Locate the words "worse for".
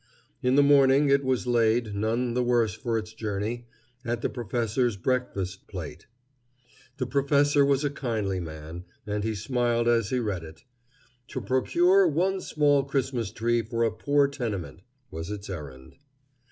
2.43-2.97